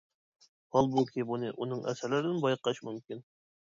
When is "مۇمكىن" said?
2.89-3.23